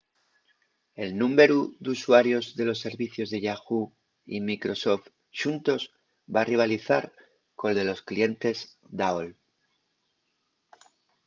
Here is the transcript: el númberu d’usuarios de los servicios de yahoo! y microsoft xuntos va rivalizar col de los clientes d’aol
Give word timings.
el 1.03 1.09
númberu 1.21 1.59
d’usuarios 1.83 2.45
de 2.57 2.63
los 2.69 2.81
servicios 2.85 3.27
de 3.33 3.39
yahoo! 3.45 3.85
y 4.35 4.37
microsoft 4.49 5.05
xuntos 5.39 5.81
va 6.33 6.47
rivalizar 6.51 7.03
col 7.59 7.73
de 7.79 7.85
los 7.89 7.99
clientes 8.09 8.57
d’aol 8.97 9.27